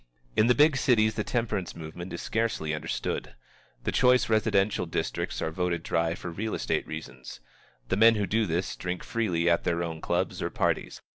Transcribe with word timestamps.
In 0.35 0.47
the 0.47 0.55
big 0.55 0.77
cities 0.77 1.13
the 1.13 1.23
temperance 1.23 1.75
movement 1.75 2.11
is 2.11 2.23
scarcely 2.23 2.73
understood. 2.73 3.35
The 3.83 3.91
choice 3.91 4.29
residential 4.29 4.87
districts 4.87 5.43
are 5.43 5.51
voted 5.51 5.83
dry 5.83 6.15
for 6.15 6.31
real 6.31 6.55
estate 6.55 6.87
reasons. 6.87 7.39
The 7.89 7.97
men 7.97 8.15
who 8.15 8.25
do 8.25 8.47
this, 8.47 8.75
drink 8.75 9.03
freely 9.03 9.47
at 9.47 9.63
their 9.63 9.83
own 9.83 10.01
clubs 10.01 10.41
or 10.41 10.49
parties. 10.49 11.03